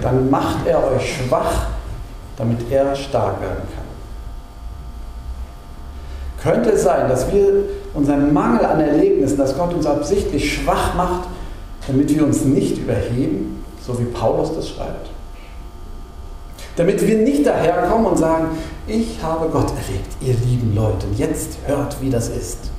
Dann 0.00 0.30
macht 0.30 0.66
er 0.66 0.78
euch 0.92 1.16
schwach, 1.16 1.66
damit 2.36 2.70
er 2.70 2.96
stark 2.96 3.40
werden 3.40 3.62
kann. 3.74 3.84
Könnte 6.42 6.70
es 6.70 6.82
sein, 6.82 7.08
dass 7.08 7.32
wir 7.32 7.64
unseren 7.94 8.32
Mangel 8.32 8.64
an 8.64 8.80
Erlebnissen, 8.80 9.38
dass 9.38 9.56
Gott 9.56 9.72
uns 9.72 9.86
absichtlich 9.86 10.54
schwach 10.54 10.94
macht, 10.94 11.28
damit 11.86 12.14
wir 12.14 12.24
uns 12.24 12.44
nicht 12.44 12.78
überheben, 12.78 13.64
so 13.86 13.98
wie 13.98 14.04
Paulus 14.04 14.54
das 14.54 14.68
schreibt? 14.68 15.10
Damit 16.76 17.06
wir 17.06 17.18
nicht 17.18 17.46
daherkommen 17.46 18.06
und 18.06 18.18
sagen, 18.18 18.48
ich 18.86 19.22
habe 19.22 19.48
Gott 19.48 19.70
erlebt, 19.70 20.16
ihr 20.20 20.34
lieben 20.34 20.74
Leute, 20.74 21.06
jetzt 21.16 21.58
hört, 21.66 21.96
wie 22.02 22.10
das 22.10 22.28
ist. 22.28 22.70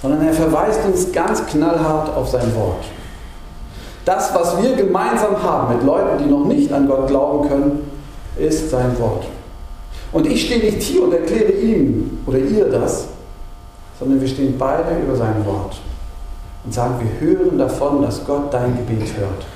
Sondern 0.00 0.26
er 0.26 0.32
verweist 0.32 0.84
uns 0.84 1.12
ganz 1.12 1.44
knallhart 1.46 2.14
auf 2.14 2.28
sein 2.28 2.54
Wort. 2.54 2.84
Das, 4.04 4.34
was 4.34 4.62
wir 4.62 4.74
gemeinsam 4.74 5.42
haben 5.42 5.74
mit 5.74 5.84
Leuten, 5.84 6.22
die 6.22 6.30
noch 6.30 6.44
nicht 6.44 6.72
an 6.72 6.86
Gott 6.88 7.08
glauben 7.08 7.48
können, 7.48 7.90
ist 8.36 8.70
sein 8.70 8.98
Wort. 8.98 9.26
Und 10.12 10.26
ich 10.26 10.46
stehe 10.46 10.60
nicht 10.64 10.80
hier 10.80 11.02
und 11.02 11.12
erkläre 11.12 11.52
ihm 11.52 12.20
oder 12.24 12.38
ihr 12.38 12.66
das, 12.70 13.08
sondern 13.98 14.20
wir 14.20 14.28
stehen 14.28 14.56
beide 14.56 14.98
über 15.02 15.16
sein 15.16 15.44
Wort 15.44 15.76
und 16.64 16.72
sagen, 16.72 16.94
wir 17.00 17.20
hören 17.28 17.58
davon, 17.58 18.02
dass 18.02 18.24
Gott 18.24 18.52
dein 18.52 18.76
Gebet 18.76 19.08
hört. 19.16 19.46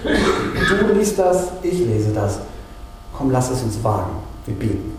Du 0.88 0.94
liest 0.94 1.18
das, 1.18 1.48
ich 1.62 1.78
lese 1.78 2.10
das. 2.12 2.40
Komm, 3.16 3.30
lass 3.30 3.50
es 3.50 3.62
uns 3.62 3.82
wagen. 3.82 4.16
Wir 4.46 4.54
beten. 4.54 4.98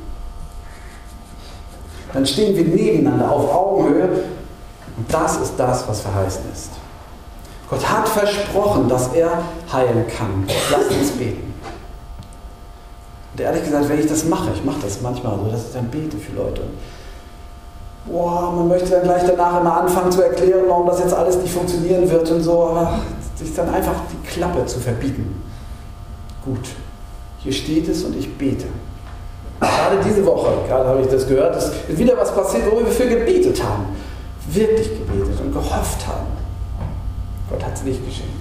Dann 2.13 2.25
stehen 2.25 2.55
wir 2.55 2.63
nebeneinander 2.63 3.31
auf 3.31 3.53
Augenhöhe 3.53 4.09
und 5.03 5.13
das 5.13 5.37
ist 5.37 5.53
das, 5.57 5.87
was 5.87 6.01
verheißen 6.01 6.43
ist. 6.53 6.69
Gott 7.69 7.85
hat 7.89 8.07
versprochen, 8.07 8.87
dass 8.87 9.13
er 9.13 9.41
heilen 9.71 10.05
kann. 10.07 10.45
Lasst 10.71 10.91
uns 10.91 11.11
beten. 11.11 11.53
Und 13.33 13.41
ehrlich 13.41 13.63
gesagt, 13.63 13.89
wenn 13.89 13.99
ich 13.99 14.07
das 14.07 14.25
mache, 14.25 14.51
ich 14.53 14.63
mache 14.63 14.79
das 14.81 15.01
manchmal 15.01 15.37
so, 15.39 15.51
dass 15.51 15.67
ich 15.67 15.73
dann 15.73 15.87
bete 15.87 16.17
für 16.17 16.33
Leute. 16.33 16.61
Boah, 18.05 18.53
man 18.55 18.67
möchte 18.67 18.91
dann 18.91 19.03
gleich 19.03 19.23
danach 19.25 19.59
immer 19.59 19.81
anfangen 19.81 20.11
zu 20.11 20.21
erklären, 20.21 20.65
warum 20.67 20.87
das 20.87 20.99
jetzt 20.99 21.13
alles 21.13 21.37
nicht 21.37 21.53
funktionieren 21.53 22.09
wird 22.09 22.29
und 22.29 22.43
so, 22.43 22.63
aber 22.67 22.99
sich 23.35 23.53
dann 23.55 23.73
einfach 23.73 23.95
die 24.11 24.27
Klappe 24.27 24.65
zu 24.65 24.79
verbieten. 24.79 25.41
Gut, 26.45 26.67
hier 27.39 27.53
steht 27.53 27.89
es 27.89 28.03
und 28.03 28.15
ich 28.15 28.37
bete. 28.37 28.67
Gerade 29.59 29.97
diese 30.05 30.25
Woche, 30.25 30.49
gerade 30.67 30.87
habe 30.87 31.01
ich 31.01 31.07
das 31.07 31.27
gehört, 31.27 31.55
ist 31.55 31.97
wieder 31.97 32.17
was 32.17 32.33
passiert, 32.33 32.63
wo 32.69 32.77
wir 32.79 32.87
für 32.87 33.07
gebetet 33.07 33.63
haben. 33.63 33.85
Wirklich 34.47 34.89
gebetet 34.89 35.39
und 35.39 35.53
gehofft 35.53 36.05
haben. 36.07 36.27
Gott 37.49 37.63
hat 37.63 37.73
es 37.75 37.83
nicht 37.83 38.05
geschenkt. 38.05 38.31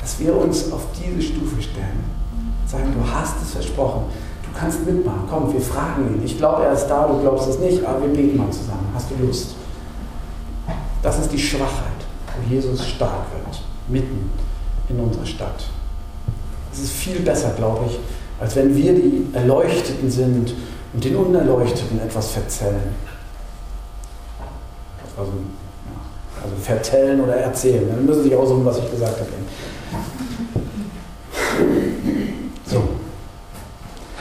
Dass 0.00 0.18
wir 0.18 0.36
uns 0.36 0.72
auf 0.72 0.86
diese 0.98 1.22
Stufe 1.22 1.60
stellen. 1.60 2.04
Sagen, 2.66 2.94
du 2.94 3.12
hast 3.12 3.42
es 3.42 3.52
versprochen. 3.52 4.04
Du 4.42 4.58
kannst 4.58 4.84
mitmachen. 4.86 5.24
Komm, 5.28 5.52
wir 5.52 5.60
fragen 5.60 6.14
ihn. 6.14 6.22
Ich 6.24 6.38
glaube, 6.38 6.64
er 6.64 6.72
ist 6.72 6.86
da, 6.86 7.06
du 7.06 7.20
glaubst 7.20 7.48
es 7.48 7.58
nicht, 7.58 7.84
aber 7.84 8.02
wir 8.02 8.08
beten 8.08 8.36
mal 8.36 8.50
zusammen. 8.50 8.88
Hast 8.94 9.10
du 9.10 9.26
Lust? 9.26 9.54
Das 11.02 11.18
ist 11.18 11.32
die 11.32 11.38
Schwachheit, 11.38 11.92
wo 12.34 12.54
Jesus 12.54 12.86
stark 12.86 13.26
wird. 13.32 13.60
Mitten 13.88 14.30
in 14.88 15.00
unserer 15.00 15.26
Stadt. 15.26 15.64
Es 16.72 16.80
ist 16.80 16.92
viel 16.92 17.20
besser, 17.20 17.50
glaube 17.50 17.86
ich, 17.86 17.98
als 18.40 18.56
wenn 18.56 18.74
wir 18.74 18.94
die 18.94 19.26
Erleuchteten 19.32 20.10
sind 20.10 20.54
und 20.92 21.04
den 21.04 21.16
Unerleuchteten 21.16 22.00
etwas 22.00 22.32
verzellen. 22.32 22.94
Also, 25.16 25.32
also 26.42 26.56
vertellen 26.62 27.20
oder 27.20 27.36
erzählen. 27.36 27.88
Dann 27.88 28.04
müssen 28.04 28.22
Sie 28.24 28.30
sich 28.30 28.38
aussuchen, 28.38 28.64
was 28.64 28.78
ich 28.78 28.90
gesagt 28.90 29.20
habe. 29.20 29.28
So. 32.66 32.82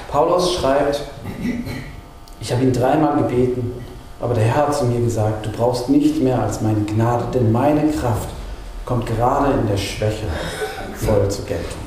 Paulus 0.10 0.54
schreibt, 0.54 1.02
ich 2.40 2.52
habe 2.52 2.64
ihn 2.64 2.74
dreimal 2.74 3.24
gebeten, 3.24 3.74
aber 4.20 4.34
der 4.34 4.44
Herr 4.44 4.68
hat 4.68 4.78
zu 4.78 4.86
mir 4.86 5.00
gesagt, 5.00 5.46
du 5.46 5.52
brauchst 5.52 5.90
nicht 5.90 6.22
mehr 6.22 6.42
als 6.42 6.62
meine 6.62 6.82
Gnade, 6.82 7.26
denn 7.34 7.52
meine 7.52 7.90
Kraft 7.92 8.30
kommt 8.86 9.06
gerade 9.08 9.54
in 9.54 9.68
der 9.68 9.78
Schwäche 9.78 10.26
voll 10.94 11.30
zur 11.30 11.46
Geltung. 11.46 11.80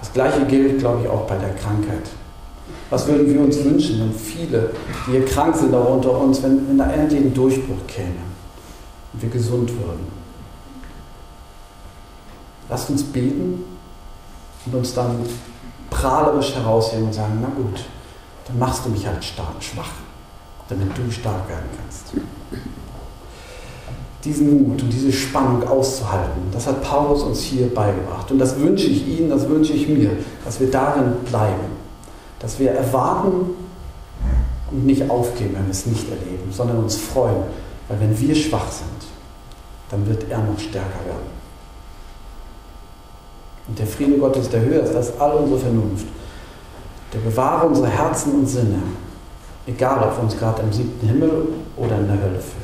Das 0.00 0.12
gleiche 0.12 0.44
gilt, 0.46 0.80
glaube 0.80 1.02
ich, 1.02 1.08
auch 1.08 1.22
bei 1.22 1.36
der 1.36 1.54
Krankheit. 1.54 2.10
Was 2.92 3.06
würden 3.06 3.26
wir 3.26 3.40
uns 3.40 3.64
wünschen, 3.64 4.00
wenn 4.00 4.12
viele, 4.12 4.68
die 5.06 5.12
hier 5.12 5.24
krank 5.24 5.56
sind, 5.56 5.74
auch 5.74 5.94
unter 5.94 6.20
uns, 6.20 6.42
wenn, 6.42 6.68
wenn 6.68 6.76
da 6.76 6.92
endlich 6.92 7.22
ein 7.22 7.32
Durchbruch 7.32 7.86
käme 7.86 8.20
und 9.14 9.22
wir 9.22 9.30
gesund 9.30 9.70
würden? 9.70 10.06
Lasst 12.68 12.90
uns 12.90 13.02
beten 13.02 13.64
und 14.66 14.74
uns 14.74 14.92
dann 14.92 15.20
prahlerisch 15.88 16.54
herausheben 16.54 17.06
und 17.06 17.14
sagen, 17.14 17.38
na 17.40 17.48
gut, 17.48 17.82
dann 18.46 18.58
machst 18.58 18.84
du 18.84 18.90
mich 18.90 19.06
halt 19.06 19.24
stark, 19.24 19.62
schwach, 19.62 19.92
damit 20.68 20.90
du 20.94 21.10
stark 21.10 21.48
werden 21.48 21.70
kannst 21.74 22.12
diesen 24.22 24.68
Mut 24.68 24.80
und 24.80 24.90
diese 24.92 25.10
Spannung 25.10 25.66
auszuhalten. 25.66 26.42
Das 26.52 26.68
hat 26.68 26.80
Paulus 26.80 27.24
uns 27.24 27.40
hier 27.40 27.74
beigebracht. 27.74 28.30
Und 28.30 28.38
das 28.38 28.56
wünsche 28.60 28.86
ich 28.86 29.04
Ihnen, 29.08 29.28
das 29.28 29.48
wünsche 29.48 29.72
ich 29.72 29.88
mir, 29.88 30.10
dass 30.44 30.60
wir 30.60 30.70
darin 30.70 31.14
bleiben. 31.28 31.81
Dass 32.42 32.58
wir 32.58 32.72
erwarten 32.72 33.54
und 34.70 34.86
nicht 34.86 35.08
aufgeben, 35.08 35.54
wenn 35.54 35.66
wir 35.66 35.70
es 35.70 35.86
nicht 35.86 36.08
erleben, 36.10 36.52
sondern 36.52 36.78
uns 36.78 36.96
freuen. 36.96 37.44
Weil 37.88 38.00
wenn 38.00 38.20
wir 38.20 38.34
schwach 38.34 38.70
sind, 38.70 38.88
dann 39.90 40.06
wird 40.06 40.30
er 40.30 40.38
noch 40.38 40.58
stärker 40.58 41.04
werden. 41.06 41.42
Und 43.68 43.78
der 43.78 43.86
Friede 43.86 44.18
Gottes, 44.18 44.48
der 44.48 44.62
höher 44.62 44.82
ist 44.82 44.94
als 44.94 45.18
all 45.20 45.36
unsere 45.36 45.60
Vernunft, 45.60 46.06
der 47.12 47.18
bewahre 47.20 47.68
unsere 47.68 47.88
Herzen 47.88 48.34
und 48.34 48.46
Sinne, 48.46 48.82
egal 49.66 50.02
ob 50.02 50.16
wir 50.16 50.24
uns 50.24 50.36
gerade 50.36 50.62
im 50.62 50.72
siebten 50.72 51.06
Himmel 51.06 51.48
oder 51.76 51.98
in 51.98 52.06
der 52.06 52.20
Hölle 52.20 52.40
fühlen. 52.40 52.61